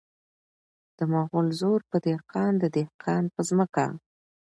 [0.97, 3.85] د مغل زور په دهقان د دهقان په ځمکه.